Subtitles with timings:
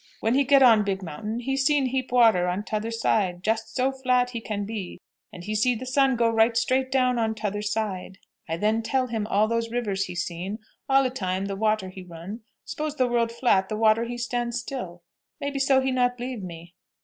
[0.19, 3.91] When he get on big mountain, he seen heap water on t'other side, jest so
[3.91, 4.99] flat he can be,
[5.31, 8.17] and he seen the sun go right straight down on t'other side.
[8.49, 10.57] I then tell him all these rivers he seen,
[10.89, 15.03] all e'time the water he run; s'pose the world flat the water he stand still.
[15.39, 16.73] Maybe so he not b'lieve me?"